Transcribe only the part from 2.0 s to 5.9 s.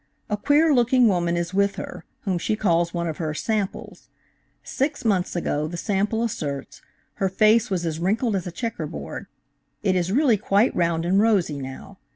whom she calls one of her 'samples.' Six months ago, the